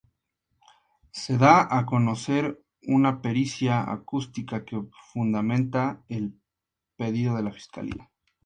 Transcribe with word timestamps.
Se 1.19 1.37
da 1.37 1.61
a 1.77 1.85
conocer 1.85 2.57
una 2.87 3.21
pericia 3.21 3.83
acústica 3.91 4.65
que 4.65 4.81
fundamenta 5.13 6.03
el 6.07 6.33
pedido 6.97 7.35
de 7.35 7.43
la 7.43 7.51
Fiscalía. 7.51 8.09